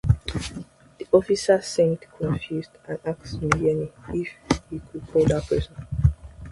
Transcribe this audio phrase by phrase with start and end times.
[0.97, 4.35] The officer seemed confused and asked Myeni if
[4.71, 5.75] he could call that person.